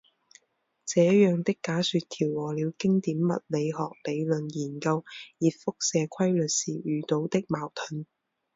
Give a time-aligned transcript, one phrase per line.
[0.83, 5.05] 这样的假说调和了经典物理学理论研究
[5.37, 8.07] 热辐射规律时遇到的矛盾。